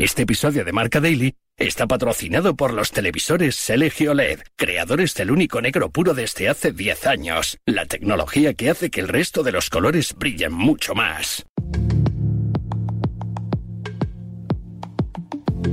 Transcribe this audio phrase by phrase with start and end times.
[0.00, 5.60] Este episodio de Marca Daily está patrocinado por los televisores Selegio LED, creadores del único
[5.60, 7.58] negro puro desde hace 10 años.
[7.66, 11.44] La tecnología que hace que el resto de los colores brillen mucho más.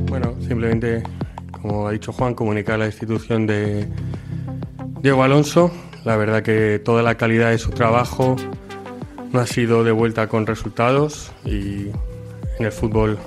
[0.10, 1.03] Bueno, simplemente,
[1.51, 3.87] como ha dicho Juan, comunicar la institución de
[5.03, 5.71] Diego Alonso.
[6.03, 8.37] La verdad que toda la calidad de su trabajo
[9.31, 11.89] no ha sido de vuelta con resultados y
[12.57, 13.19] en el fútbol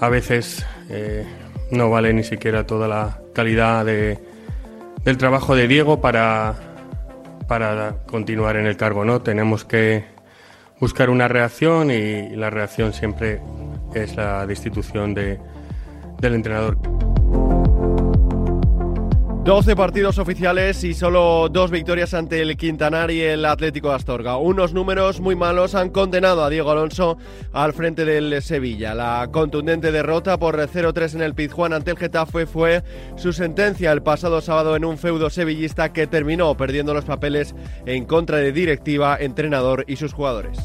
[0.00, 1.26] a veces eh,
[1.70, 4.18] no vale ni siquiera toda la calidad de,
[5.04, 6.54] del trabajo de Diego para,
[7.46, 9.04] para continuar en el cargo.
[9.04, 9.22] ¿no?
[9.22, 10.04] Tenemos que
[10.80, 13.40] buscar una reacción y la reacción siempre
[13.94, 15.38] es la destitución de,
[16.20, 16.76] del entrenador.
[19.46, 24.38] 12 partidos oficiales y solo dos victorias ante el Quintanar y el Atlético de Astorga.
[24.38, 27.16] Unos números muy malos han condenado a Diego Alonso
[27.52, 28.92] al frente del Sevilla.
[28.92, 32.82] La contundente derrota por 0-3 en el Pizjuán ante el Getafe fue
[33.14, 37.54] su sentencia el pasado sábado en un feudo sevillista que terminó perdiendo los papeles
[37.86, 40.58] en contra de directiva, entrenador y sus jugadores.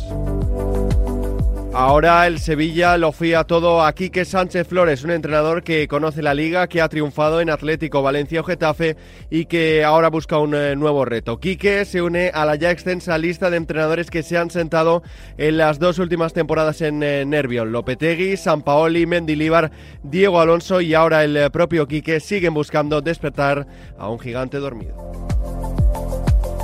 [1.74, 6.34] Ahora el Sevilla lo fía todo a Quique Sánchez Flores, un entrenador que conoce la
[6.34, 8.98] liga, que ha triunfado en Atlético, Valencia o Getafe
[9.30, 11.40] y que ahora busca un eh, nuevo reto.
[11.40, 15.02] Quique se une a la ya extensa lista de entrenadores que se han sentado
[15.38, 17.72] en las dos últimas temporadas en eh, Nervión.
[17.72, 19.72] Lopetegui, Sampaoli, Mendilíbar,
[20.04, 23.66] Diego Alonso y ahora el eh, propio Quique siguen buscando despertar
[23.98, 25.22] a un gigante dormido.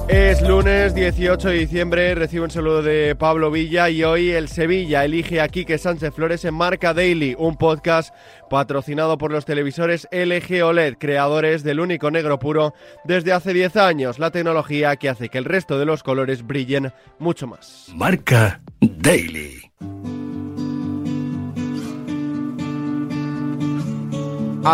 [0.10, 5.04] Es lunes 18 de diciembre, recibo un saludo de Pablo Villa y hoy el Sevilla
[5.04, 8.16] elige a Quique Sánchez Flores en Marca Daily, un podcast
[8.50, 14.18] patrocinado por los televisores LG OLED, creadores del único negro puro desde hace 10 años,
[14.18, 17.92] la tecnología que hace que el resto de los colores brillen mucho más.
[17.94, 19.60] Marca Daily.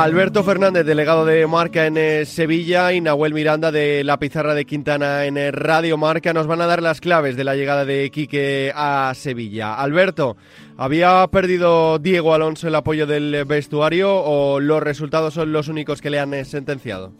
[0.01, 4.65] Alberto Fernández, delegado de Marca en eh, Sevilla, y Nahuel Miranda de la Pizarra de
[4.65, 8.09] Quintana en eh, Radio Marca nos van a dar las claves de la llegada de
[8.09, 9.75] Quique a Sevilla.
[9.75, 10.35] Alberto,
[10.77, 16.09] ¿había perdido Diego Alonso el apoyo del vestuario o los resultados son los únicos que
[16.09, 17.11] le han eh, sentenciado?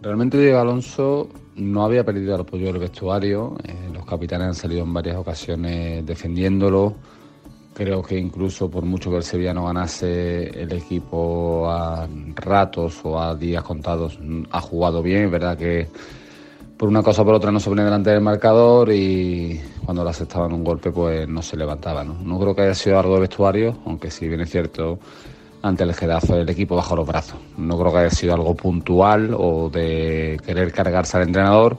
[0.00, 3.58] Realmente Diego Alonso no había perdido el apoyo del vestuario.
[3.92, 6.96] los capitanes han salido en varias ocasiones defendiéndolo
[7.82, 12.06] Creo que incluso por mucho que el Sevilla no ganase, el equipo a
[12.36, 14.20] ratos o a días contados
[14.52, 15.28] ha jugado bien.
[15.28, 15.88] Verdad que
[16.76, 20.10] por una cosa o por otra no se pone delante del marcador y cuando le
[20.10, 22.04] aceptaban un golpe pues no se levantaba.
[22.04, 22.14] ¿no?
[22.22, 25.00] no creo que haya sido algo de vestuario, aunque si bien es cierto
[25.62, 27.40] ante el Getafe el equipo bajo los brazos.
[27.56, 31.78] No creo que haya sido algo puntual o de querer cargarse al entrenador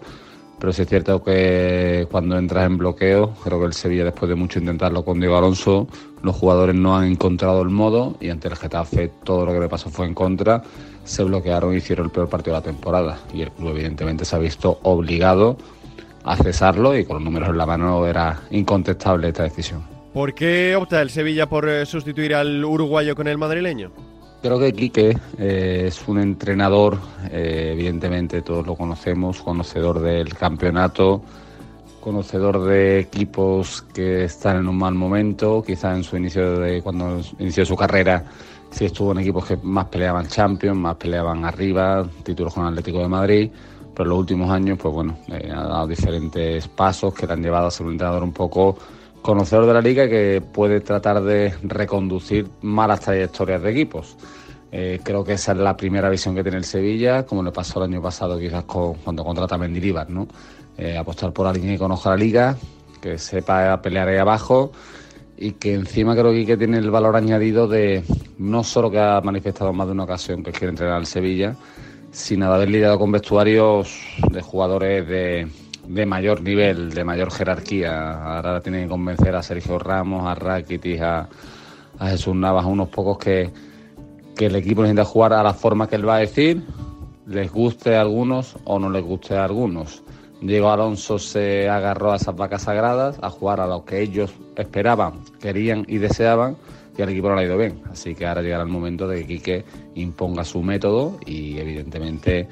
[0.63, 4.35] pero sí es cierto que cuando entras en bloqueo, creo que el Sevilla después de
[4.35, 5.90] mucho intentarlo con Diego Alonso,
[6.22, 9.68] los jugadores no han encontrado el modo y ante el Getafe todo lo que le
[9.68, 10.63] pasó fue en contra,
[11.03, 14.38] se bloquearon y hicieron el peor partido de la temporada y el club evidentemente se
[14.38, 15.57] ha visto obligado
[16.24, 19.84] a cesarlo y con los números en la mano era incontestable esta decisión.
[20.13, 23.91] ¿Por qué opta el Sevilla por eh, sustituir al uruguayo con el madrileño?
[24.43, 26.99] Creo que Quique eh, es un entrenador,
[27.31, 31.23] eh, evidentemente todos lo conocemos, conocedor del campeonato,
[32.01, 37.21] conocedor de equipos que están en un mal momento, quizá en su inicio de cuando
[37.39, 38.25] inició su carrera
[38.69, 43.07] sí estuvo en equipos que más peleaban Champions, más peleaban arriba, títulos con Atlético de
[43.07, 43.49] Madrid,
[43.95, 47.41] pero en los últimos años pues bueno, eh, ha dado diferentes pasos que le han
[47.41, 48.77] llevado a ser un entrenador un poco
[49.23, 54.17] conocedor de la liga que puede tratar de reconducir malas trayectorias de equipos.
[54.72, 57.79] Eh, creo que esa es la primera visión que tiene el Sevilla, como le pasó
[57.79, 60.28] el año pasado quizás cuando contrata a Mendilibar, ¿no?
[60.78, 62.57] Eh, apostar por alguien que conozca la liga,
[63.01, 64.72] que sepa pelear ahí abajo
[65.38, 68.03] y que encima creo que tiene el valor añadido de
[68.38, 71.56] no solo que ha manifestado más de una ocasión que quiere entrenar al Sevilla,
[72.12, 74.00] sino de haber lidiado con vestuarios
[74.31, 75.47] de jugadores de,
[75.88, 78.35] de mayor nivel, de mayor jerarquía.
[78.35, 81.29] Ahora tiene que convencer a Sergio Ramos, a Rakitic, a,
[81.99, 83.51] a Jesús Navas, a unos pocos que,
[84.35, 86.63] que el equipo necesita jugar a la forma que él va a decir,
[87.27, 90.03] les guste a algunos o no les guste a algunos.
[90.41, 95.21] Diego Alonso se agarró a esas vacas sagradas, a jugar a lo que ellos esperaban,
[95.39, 96.57] querían y deseaban,
[96.97, 97.81] y al equipo no le ha ido bien.
[97.89, 99.65] Así que ahora llegará el momento de que Quique
[99.95, 102.50] imponga su método y evidentemente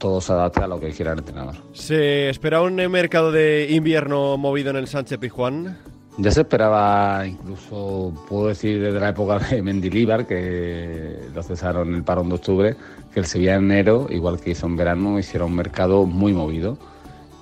[0.00, 1.54] todo se adapte a lo que quiera el entrenador.
[1.72, 5.78] ¿Se espera un mercado de invierno movido en el Sánchez Pijuán?
[6.16, 12.02] Ya se esperaba, incluso puedo decir desde la época de Mendilíbar, que lo cesaron el
[12.02, 12.76] parón de octubre,
[13.12, 16.78] que el Sevilla en enero, igual que hizo en verano, hiciera un mercado muy movido.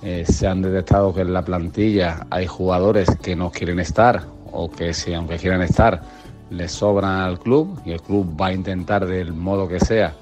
[0.03, 4.69] Eh, se han detectado que en la plantilla hay jugadores que no quieren estar o
[4.69, 6.01] que si aunque quieran estar
[6.49, 10.13] le sobran al club y el club va a intentar del modo que sea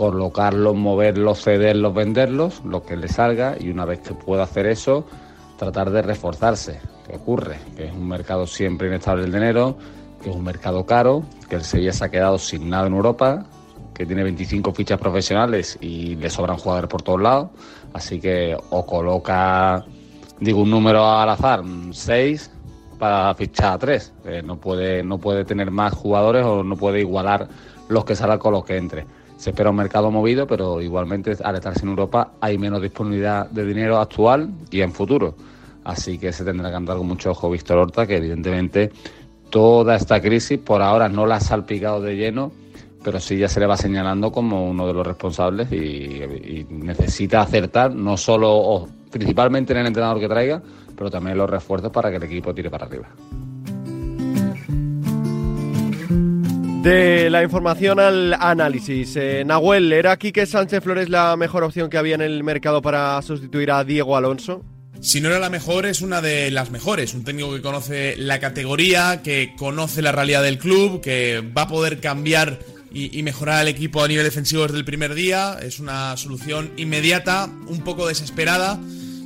[0.00, 5.04] colocarlos, moverlos, cederlos, venderlos, lo que le salga y una vez que pueda hacer eso,
[5.58, 6.80] tratar de reforzarse.
[7.06, 7.58] ¿Qué ocurre?
[7.76, 9.76] Que es un mercado siempre inestable el dinero,
[10.22, 13.44] que es un mercado caro, que el Sevilla se ha quedado sin nada en Europa,
[13.92, 17.50] que tiene 25 fichas profesionales y le sobran jugadores por todos lados,
[17.92, 19.84] así que o coloca,
[20.40, 22.50] digo un número al azar, 6
[22.98, 27.00] para fichar a 3, eh, no, puede, no puede tener más jugadores o no puede
[27.00, 27.48] igualar
[27.90, 29.19] los que salgan con los que entre.
[29.40, 33.64] Se espera un mercado movido, pero igualmente al estar sin Europa hay menos disponibilidad de
[33.64, 35.34] dinero actual y en futuro.
[35.82, 38.92] Así que se tendrá que andar con mucho ojo Víctor Horta, que evidentemente
[39.48, 42.52] toda esta crisis por ahora no la ha salpicado de lleno,
[43.02, 47.94] pero sí ya se le va señalando como uno de los responsables y, necesita acertar
[47.94, 50.60] no solo o principalmente en el entrenador que traiga,
[50.94, 53.08] pero también los refuerzos para que el equipo tire para arriba.
[56.82, 59.14] De la información al análisis.
[59.16, 63.20] Eh, Nahuel, ¿era Quique Sánchez Flores la mejor opción que había en el mercado para
[63.20, 64.64] sustituir a Diego Alonso?
[65.02, 67.12] Si no era la mejor, es una de las mejores.
[67.12, 71.68] Un técnico que conoce la categoría, que conoce la realidad del club, que va a
[71.68, 72.60] poder cambiar
[72.90, 75.58] y, mejorar al equipo a nivel defensivo desde el primer día.
[75.60, 78.80] Es una solución inmediata, un poco desesperada.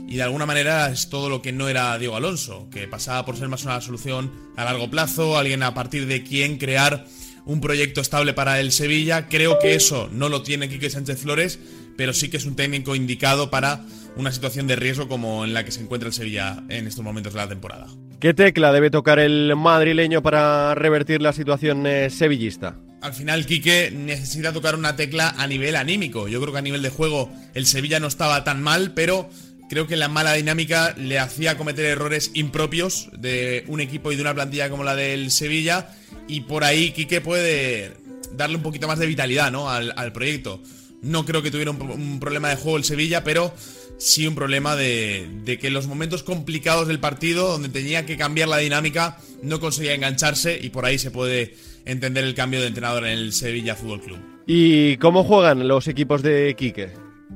[0.09, 3.37] Y de alguna manera es todo lo que no era Diego Alonso, que pasaba por
[3.37, 7.07] ser más una solución a largo plazo, alguien a partir de quien crear
[7.47, 9.29] un proyecto estable para el Sevilla.
[9.29, 11.59] Creo que eso no lo tiene Quique Sánchez Flores,
[11.97, 13.85] pero sí que es un técnico indicado para
[14.17, 17.33] una situación de riesgo como en la que se encuentra el Sevilla en estos momentos
[17.33, 17.89] de la temporada.
[18.21, 22.77] ¿Qué tecla debe tocar el madrileño para revertir la situación eh, sevillista?
[23.03, 26.27] Al final, Quique necesita tocar una tecla a nivel anímico.
[26.27, 29.29] Yo creo que a nivel de juego el Sevilla no estaba tan mal, pero
[29.69, 34.23] creo que la mala dinámica le hacía cometer errores impropios de un equipo y de
[34.23, 35.91] una plantilla como la del Sevilla
[36.29, 37.93] y por ahí Quique puede
[38.37, 39.71] darle un poquito más de vitalidad ¿no?
[39.71, 40.61] al, proyecto.
[41.03, 43.53] No creo que tuviera un, problema de juego el Sevilla, pero
[43.99, 48.17] sí un problema de, de, que en los momentos complicados del partido, donde tenía que
[48.17, 51.55] cambiar la dinámica, no conseguía engancharse y por ahí se puede
[51.85, 54.19] entender el cambio de entrenador en el Sevilla Fútbol Club.
[54.47, 56.91] ¿Y cómo juegan los equipos de Quique?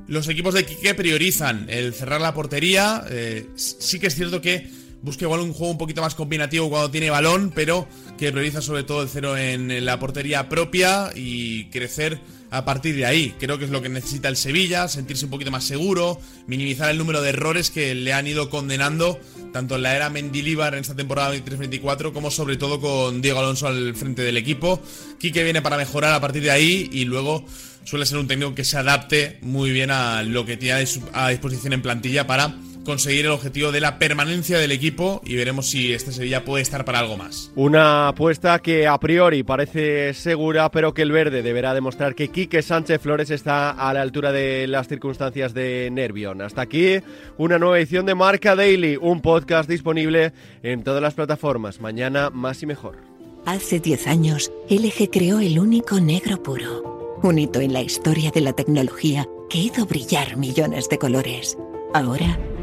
[0.06, 3.04] Los equipos de Quique priorizan el cerrar la portería.
[3.10, 4.68] Eh, sí que es cierto que
[5.02, 7.86] busca igual un juego un poquito más combinativo cuando tiene balón, pero
[8.16, 13.06] que prioriza sobre todo el cero en la portería propia y crecer a partir de
[13.06, 13.34] ahí.
[13.38, 16.98] Creo que es lo que necesita el Sevilla, sentirse un poquito más seguro, minimizar el
[16.98, 19.18] número de errores que le han ido condenando
[19.52, 23.66] tanto en la era Mendilibar en esta temporada 23-24 como sobre todo con Diego Alonso
[23.66, 24.80] al frente del equipo.
[25.18, 27.44] Quique viene para mejorar a partir de ahí y luego
[27.84, 31.72] suele ser un técnico que se adapte muy bien a lo que tiene a disposición
[31.72, 32.54] en plantilla para
[32.88, 36.86] conseguir el objetivo de la permanencia del equipo y veremos si este Sevilla puede estar
[36.86, 37.52] para algo más.
[37.54, 42.62] Una apuesta que a priori parece segura, pero que el verde deberá demostrar que Quique
[42.62, 46.40] Sánchez Flores está a la altura de las circunstancias de Nervión.
[46.40, 47.00] Hasta aquí
[47.36, 50.32] una nueva edición de Marca Daily, un podcast disponible
[50.62, 51.82] en todas las plataformas.
[51.82, 52.96] Mañana más y mejor.
[53.44, 58.40] Hace 10 años, LG creó el único negro puro, un hito en la historia de
[58.40, 61.58] la tecnología que hizo brillar millones de colores.
[61.94, 62.38] Ahora,